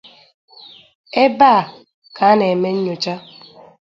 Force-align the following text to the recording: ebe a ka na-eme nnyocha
ebe 1.23 1.47
a 1.59 1.61
ka 2.15 2.27
na-eme 2.37 2.69
nnyocha 2.75 3.15